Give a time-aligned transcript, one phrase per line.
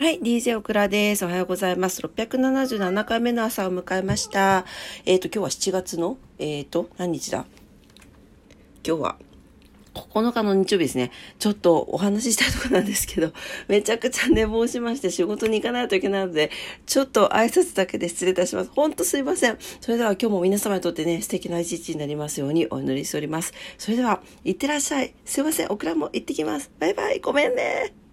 [0.00, 1.24] はい、DJ オクラです。
[1.24, 2.00] おはようございます。
[2.02, 4.64] 677回目の朝を迎えました。
[5.04, 7.46] えっ、ー、と、今日は7月の、えっ、ー、と、何日だ？
[8.86, 9.16] 今日は
[9.94, 11.10] 9日の日曜日ですね。
[11.40, 13.32] ちょっとお話ししたいとこなんですけど、
[13.66, 16.52] めちゃくちゃ寝坊しまして仕事に行かないといけないので、
[16.86, 18.70] ちょっと挨拶だけで失礼いたします。
[18.72, 19.56] ほんとすいません。
[19.80, 23.52] それでは今日も皆様にとってね、素敵な一日になりますようにお祈りしております。
[23.78, 25.12] それでは、いってらっしゃい。
[25.24, 25.72] すいません。
[25.72, 26.70] オクラも行ってきます。
[26.78, 27.18] バイバイ。
[27.18, 28.07] ごめんね。